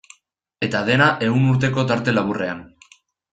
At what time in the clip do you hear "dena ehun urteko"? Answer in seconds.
0.87-1.85